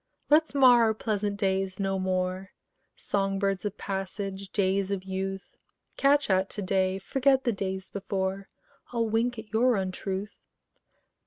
Let's 0.31 0.55
mar 0.55 0.81
our 0.85 0.95
pleasant 0.95 1.37
days 1.37 1.79
no 1.79 1.99
more, 1.99 2.53
Song 2.95 3.37
birds 3.37 3.65
of 3.65 3.77
passage, 3.77 4.49
days 4.51 4.89
of 4.89 5.03
youth: 5.03 5.55
Catch 5.95 6.27
at 6.31 6.49
to 6.49 6.63
day, 6.63 6.97
forget 6.97 7.43
the 7.43 7.51
days 7.53 7.91
before: 7.91 8.49
I'll 8.91 9.07
wink 9.07 9.37
at 9.37 9.53
your 9.53 9.75
untruth. 9.75 10.39